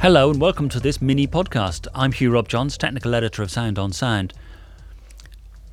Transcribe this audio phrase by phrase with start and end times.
[0.00, 1.86] Hello and welcome to this mini podcast.
[1.94, 4.32] I'm Hugh Robjohns, technical editor of Sound on Sound.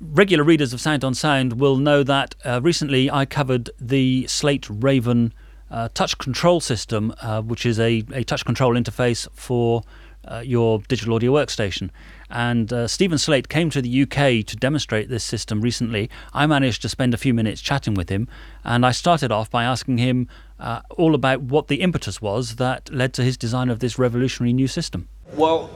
[0.00, 4.68] Regular readers of Sound on Sound will know that uh, recently I covered the Slate
[4.70, 5.34] Raven
[5.72, 9.82] uh, touch control system, uh, which is a, a touch control interface for
[10.24, 11.90] uh, your digital audio workstation.
[12.32, 16.08] And uh, Stephen Slate came to the UK to demonstrate this system recently.
[16.32, 18.26] I managed to spend a few minutes chatting with him,
[18.64, 20.28] and I started off by asking him
[20.58, 24.54] uh, all about what the impetus was that led to his design of this revolutionary
[24.54, 25.08] new system.
[25.34, 25.70] Well,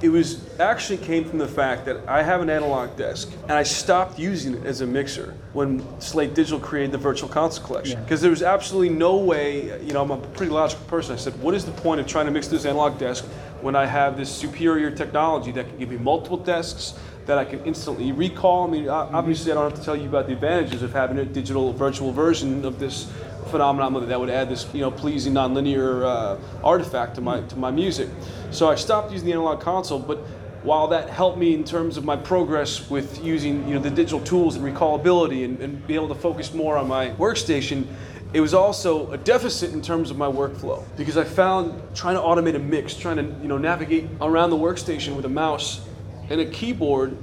[0.00, 3.64] it was actually came from the fact that I have an analog desk and I
[3.64, 8.20] stopped using it as a mixer when Slate Digital created the Virtual Console Collection because
[8.20, 8.22] yeah.
[8.22, 9.84] there was absolutely no way.
[9.84, 11.14] You know, I'm a pretty logical person.
[11.14, 13.26] I said, what is the point of trying to mix this analog desk
[13.60, 16.94] when I have this superior technology that can give me multiple desks?
[17.26, 18.66] That I can instantly recall.
[18.66, 21.26] I mean, obviously, I don't have to tell you about the advantages of having a
[21.26, 23.12] digital virtual version of this
[23.50, 27.70] phenomenon that would add this you know pleasing nonlinear uh, artifact to my to my
[27.70, 28.08] music.
[28.50, 30.18] So I stopped using the analog console, but
[30.62, 34.20] while that helped me in terms of my progress with using you know the digital
[34.20, 37.86] tools and recallability and, and be able to focus more on my workstation,
[38.32, 42.20] it was also a deficit in terms of my workflow because I found trying to
[42.20, 45.80] automate a mix, trying to you know navigate around the workstation with a mouse
[46.28, 47.16] and a keyboard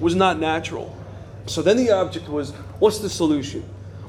[0.00, 0.96] was not natural.
[1.46, 3.62] So then the object was, what's the solution?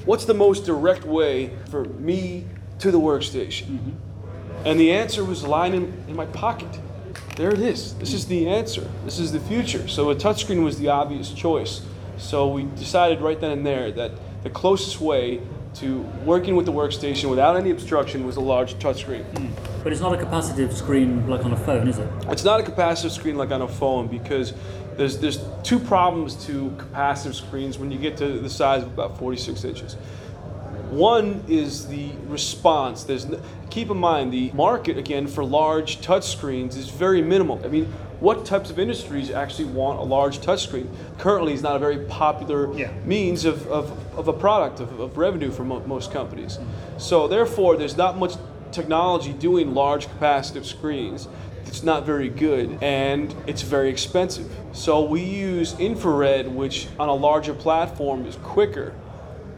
[0.08, 2.46] what's the most direct way for me
[2.78, 3.64] to the workstation?
[3.64, 4.66] Mm-hmm.
[4.66, 6.80] And the answer was lying in, in my pocket.
[7.36, 7.94] There it is.
[7.96, 8.90] This is the answer.
[9.04, 9.86] This is the future.
[9.86, 11.82] So a touchscreen was the obvious choice.
[12.16, 14.12] So we decided right then and there that
[14.42, 15.42] the closest way
[15.74, 19.24] to working with the workstation without any obstruction was a large touchscreen.
[19.32, 19.50] Mm.
[19.82, 22.08] But it's not a capacitive screen like on a phone, is it?
[22.28, 24.52] It's not a capacitive screen like on a phone because
[24.96, 29.18] there's there's two problems to capacitive screens when you get to the size of about
[29.18, 29.94] 46 inches.
[30.90, 33.04] One is the response.
[33.04, 33.26] There's
[33.70, 37.60] keep in mind the market again for large touch screens is very minimal.
[37.64, 40.88] I mean, what types of industries actually want a large touchscreen?
[41.18, 42.92] Currently, is not a very popular yeah.
[43.04, 46.56] means of, of, of, a product of, of revenue for mo- most companies.
[46.56, 46.98] Mm-hmm.
[46.98, 48.34] So therefore, there's not much
[48.72, 51.28] technology doing large capacitive screens
[51.68, 54.50] it's not very good and it's very expensive.
[54.72, 58.94] So we use infrared, which on a larger platform is quicker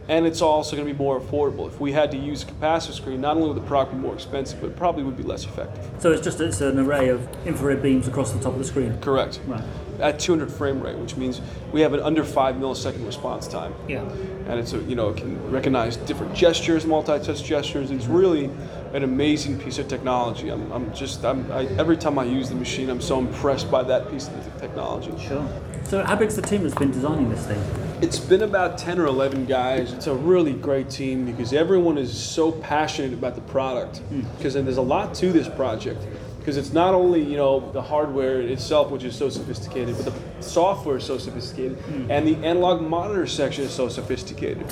[0.07, 1.67] and it's also going to be more affordable.
[1.67, 4.13] If we had to use a capacitive screen, not only would the product be more
[4.13, 5.87] expensive, but it probably would be less effective.
[5.99, 8.97] So it's just it's an array of infrared beams across the top of the screen.
[8.99, 9.39] Correct.
[9.45, 9.63] Right.
[9.99, 11.41] At 200 frame rate, which means
[11.71, 13.73] we have an under five millisecond response time.
[13.87, 14.01] Yeah.
[14.47, 17.91] And it's a, you know it can recognize different gestures, multi-touch gestures.
[17.91, 18.49] It's really
[18.93, 20.49] an amazing piece of technology.
[20.49, 23.83] I'm, I'm just I'm, I, every time I use the machine, I'm so impressed by
[23.83, 25.13] that piece of technology.
[25.23, 25.47] Sure.
[25.83, 27.90] So how big's the team that's been designing this thing?
[28.01, 29.93] It's been about 10 or 11 guys.
[29.93, 34.01] It's a really great team because everyone is so passionate about the product.
[34.37, 34.65] Because mm.
[34.65, 36.01] there's a lot to this project.
[36.39, 40.43] Because it's not only you know the hardware itself, which is so sophisticated, but the
[40.43, 42.09] software is so sophisticated, mm.
[42.09, 44.65] and the analog monitor section is so sophisticated.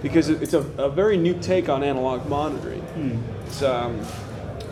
[0.00, 2.82] Because it's a, a very new take on analog monitoring.
[2.94, 3.20] Mm.
[3.46, 4.00] It's um,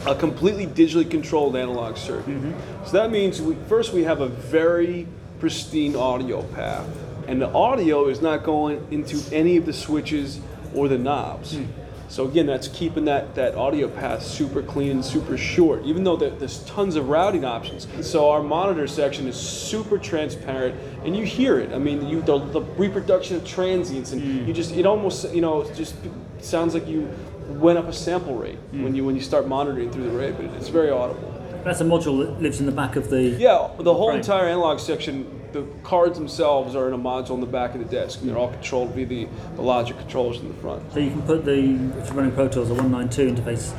[0.06, 2.28] a completely digitally controlled analog circuit.
[2.28, 2.86] Mm-hmm.
[2.86, 5.08] So that means we, first we have a very
[5.40, 6.86] pristine audio path
[7.26, 10.40] and the audio is not going into any of the switches
[10.74, 11.54] or the knobs.
[11.54, 11.68] Mm.
[12.08, 16.16] So again, that's keeping that, that audio path super clean and super short, even though
[16.16, 17.88] there's tons of routing options.
[18.08, 21.72] So our monitor section is super transparent, and you hear it.
[21.72, 24.46] I mean, you the, the reproduction of transients, and mm.
[24.46, 25.96] you just it almost you know just
[26.40, 27.08] sounds like you
[27.48, 28.84] went up a sample rate mm.
[28.84, 31.30] when you when you start monitoring through the array, but it's very audible.
[31.64, 33.22] That's a module that lives in the back of the.
[33.22, 34.20] Yeah, the whole frame.
[34.20, 37.86] entire analog section the cards themselves are in a module on the back of the
[37.86, 40.92] desk, and they're all controlled via the, the logic controllers in the front.
[40.92, 43.72] So you can put the, if you're running Pro Tools, a 192 interface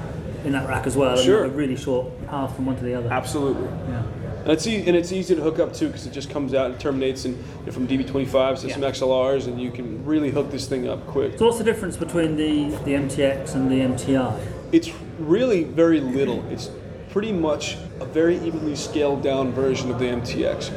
[0.46, 1.44] in that rack as well, sure.
[1.44, 3.12] and a really short path from one to the other.
[3.12, 3.68] Absolutely.
[3.90, 4.04] Yeah.
[4.44, 6.72] And it's, e- and it's easy to hook up too because it just comes out
[6.72, 8.74] and terminates in, you know, from DB25s to yeah.
[8.76, 11.38] some XLRs, and you can really hook this thing up quick.
[11.38, 14.40] So, what's the difference between the, the MTX and the MTI?
[14.72, 16.48] It's really very little.
[16.50, 16.70] It's
[17.10, 20.72] pretty much a very evenly scaled down version of the MTX.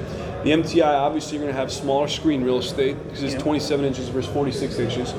[0.44, 4.08] The MTI, obviously, you're going to have smaller screen real estate because it's 27 inches
[4.08, 5.12] versus 46 inches.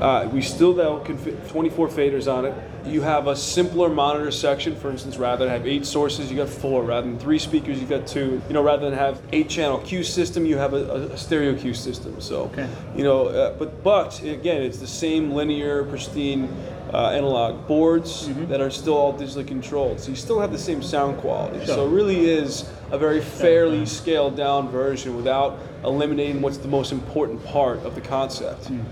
[0.00, 2.54] Uh, we still though can fit 24 faders on it.
[2.86, 4.74] You have a simpler monitor section.
[4.74, 6.82] For instance, rather than have eight sources, you got four.
[6.82, 8.40] Rather than three speakers, you got two.
[8.48, 11.74] You know, rather than have eight channel cue system, you have a, a stereo cue
[11.74, 12.18] system.
[12.20, 12.68] So, okay.
[12.96, 16.48] you know, uh, but but again, it's the same linear, pristine
[16.92, 18.46] uh, analog boards mm-hmm.
[18.46, 20.00] that are still all digitally controlled.
[20.00, 21.58] So you still have the same sound quality.
[21.58, 21.74] Sure.
[21.74, 26.92] So it really is a very fairly scaled down version without eliminating what's the most
[26.92, 28.64] important part of the concept.
[28.64, 28.84] Mm.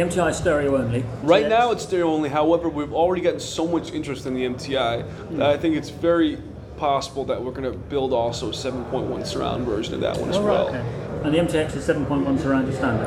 [0.00, 1.04] MTI stereo only.
[1.22, 2.28] Right now it's stereo only.
[2.28, 5.36] However, we've already gotten so much interest in the MTI mm.
[5.38, 6.38] that I think it's very
[6.76, 10.36] possible that we're going to build also a 7.1 surround version of that one as
[10.36, 10.66] Oh, well.
[10.72, 11.24] right, okay.
[11.24, 13.06] And the MTX is 7.1 surround standard.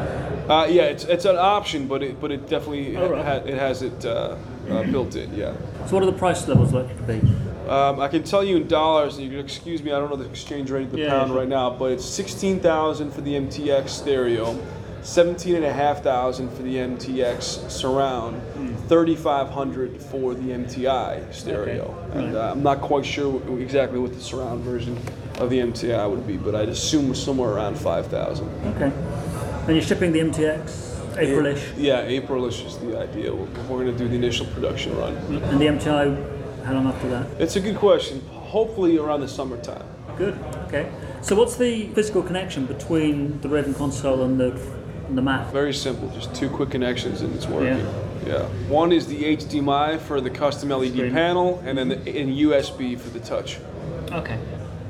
[0.49, 3.23] Uh, yeah, it's, it's an option, but it but it definitely Oh, right.
[3.25, 4.35] ha- it has it uh,
[4.69, 5.33] uh, built in.
[5.33, 5.55] Yeah.
[5.85, 7.69] So what are the price levels likely to be?
[7.69, 10.17] Um, I can tell you in dollars, and you can excuse me, I don't know
[10.17, 13.88] the exchange rate of the Yeah, pound right now, but it's 16,000 for the MTX
[13.89, 14.59] stereo,
[15.03, 18.75] 17,500 for the MTX surround, Hmm.
[18.88, 21.95] 3,500 for the MTI stereo.
[22.09, 24.98] Okay, And uh, I'm not quite sure exactly what the surround version
[25.39, 28.48] of the MTI would be, but I'd assume it's somewhere around 5,000.
[28.75, 28.92] Okay.
[29.68, 33.33] And you're shipping the MTX Aprilish, Yeah, Aprilish is the idea.
[33.33, 35.15] We're, we're going to do the initial production run.
[35.18, 37.27] and the MTI, how long after that?
[37.39, 38.21] It's a good question.
[38.31, 39.83] Hopefully around the summertime.
[40.18, 40.38] Good.
[40.68, 40.89] Okay.
[41.21, 44.81] So what's the physical connection between the Raven console and the and
[45.16, 45.52] the Mac?
[45.52, 47.80] Very simple, just two quick connections and it's working.
[47.80, 47.94] Yeah.
[48.25, 48.44] Yeah.
[48.69, 51.12] One is the HDMI for the custom LED Screen.
[51.12, 53.58] panel, and then the and USB for the touch.
[54.12, 54.38] Okay.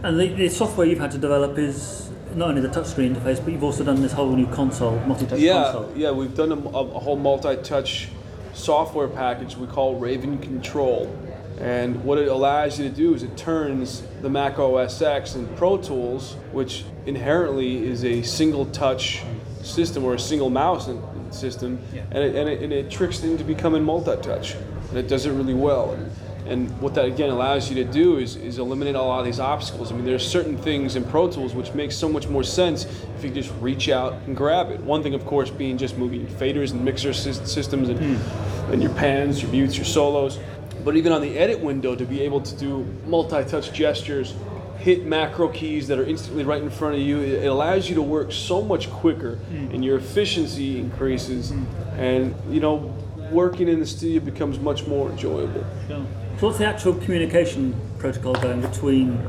[0.04, 3.54] And the, the software you've had to develop is not only the touchscreen interface, but
[3.54, 5.92] you've also done this whole new console, multi-touch Yeah, console.
[5.96, 8.10] yeah, we've done a, a, a whole multi-touch
[8.54, 11.14] software package we call Raven Control.
[11.60, 15.54] And what it allows you to do is it turns the Mac OS X and
[15.56, 19.22] Pro Tools, which inherently is a single touch
[19.64, 20.90] system or a single mouse
[21.32, 22.02] system, Yeah.
[22.12, 24.56] and, it, and, it, and it tricks it into becoming multi-touch.
[24.90, 25.92] And it does it really well.
[25.92, 26.12] And,
[26.48, 29.40] and what that again allows you to do is, is eliminate a lot of these
[29.40, 29.92] obstacles.
[29.92, 32.86] I mean, there's certain things in Pro Tools which make so much more sense
[33.18, 34.80] if you just reach out and grab it.
[34.82, 38.72] One thing, of course, being just moving faders and mixer sys- systems and, hmm.
[38.74, 40.40] and your pans, your mutes, your solos.
[40.84, 44.34] But even on the edit window, to be able to do multi-touch gestures,
[44.82, 48.02] hit macro keys that are instantly right in front of you, it allows you to
[48.02, 49.72] work so much quicker, hmm.
[49.72, 51.64] and your efficiency increases, hmm.
[51.98, 52.94] and you know,
[53.32, 55.64] working in the studio becomes much more enjoyable.
[55.88, 56.06] Sure.
[56.40, 59.22] So what's the actual communication protocol going between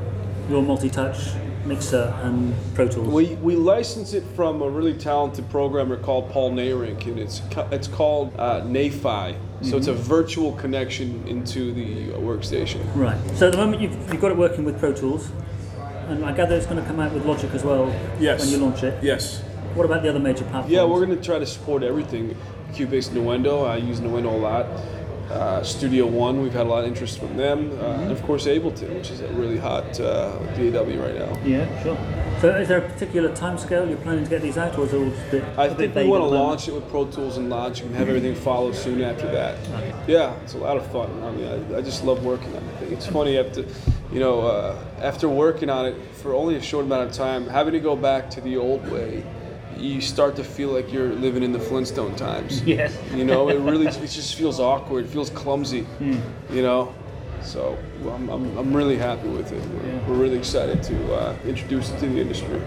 [0.49, 1.19] your multi-touch
[1.64, 3.09] mixer and Pro Tools?
[3.09, 7.88] We, we license it from a really talented programmer called Paul Neyrinck, and it's it's
[7.88, 9.37] called uh, Ney-Fi.
[9.62, 12.81] So it's a virtual connection into the workstation.
[12.97, 13.17] Right.
[13.37, 15.31] So at the moment you've, you've got it working with Pro Tools,
[16.09, 17.87] and I gather it's going to come out with Logic as well
[18.19, 18.41] Yes.
[18.41, 19.03] when you launch it.
[19.05, 19.41] Yes.
[19.75, 20.70] What about the other major platforms?
[20.70, 22.37] Yeah, we're going to try to support everything.
[22.73, 24.67] Cubase Nuendo, I use Nuendo a lot.
[25.32, 27.70] Uh, Studio One, we've had a lot of interest from them.
[27.81, 31.32] Uh, And of course, Ableton, which is a really hot uh, DAW right now.
[31.43, 31.96] Yeah, sure.
[32.43, 34.99] So is there a particular timescale you're planning to get these out, or is it
[34.99, 37.06] all just a bit, I a bit think we want to launch it with Pro
[37.06, 39.56] Tools and Logic and have everything follow soon after that.
[40.06, 41.08] Yeah, it's a lot of fun.
[41.23, 42.93] I mean, I, I just love working on it.
[42.93, 43.64] It's funny after,
[44.12, 47.73] you know, uh, after working on it for only a short amount of time, having
[47.73, 49.25] to go back to the old way,
[49.78, 52.62] you start to feel like you're living in the Flintstone times.
[52.66, 52.96] Yes.
[53.14, 55.04] You know, it really it just feels awkward.
[55.04, 55.82] It feels clumsy.
[55.82, 56.19] Hmm.
[56.50, 56.94] You know,
[57.42, 59.62] so well, I'm, I'm, I'm really happy with it.
[59.70, 60.08] We're, Yeah.
[60.08, 62.60] we're really excited to uh, introduce it to the industry.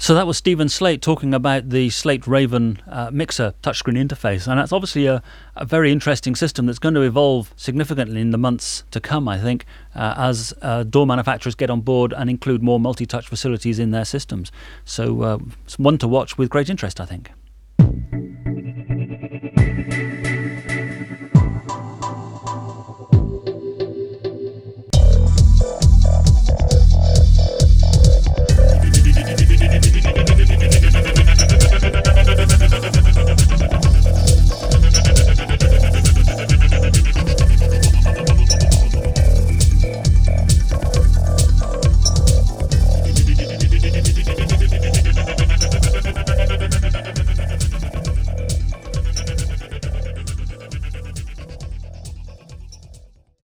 [0.00, 4.58] So that was Stephen Slate talking about the Slate Raven uh, mixer touchscreen interface, and
[4.58, 5.22] that's obviously a,
[5.56, 9.28] a very interesting system that's going to evolve significantly in the months to come.
[9.28, 13.78] I think uh, as uh, DAW manufacturers get on board and include more multi-touch facilities
[13.78, 14.50] in their systems.
[14.86, 16.98] So uh, it's one to watch with great interest.
[16.98, 17.30] I think.